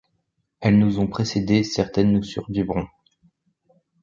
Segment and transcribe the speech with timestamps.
[0.61, 2.87] Elles nous ont précédés, certaines nous survivront.